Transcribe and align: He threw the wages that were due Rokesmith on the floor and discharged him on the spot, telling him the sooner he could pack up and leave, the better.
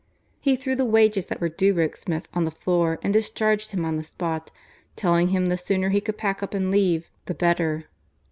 He 0.39 0.55
threw 0.55 0.75
the 0.75 0.83
wages 0.83 1.27
that 1.27 1.39
were 1.39 1.47
due 1.47 1.75
Rokesmith 1.75 2.25
on 2.33 2.43
the 2.43 2.49
floor 2.49 2.97
and 3.03 3.13
discharged 3.13 3.69
him 3.69 3.85
on 3.85 3.97
the 3.97 4.03
spot, 4.03 4.49
telling 4.95 5.27
him 5.27 5.45
the 5.45 5.57
sooner 5.59 5.89
he 5.89 6.01
could 6.01 6.17
pack 6.17 6.41
up 6.41 6.55
and 6.55 6.71
leave, 6.71 7.07
the 7.27 7.35
better. 7.35 7.85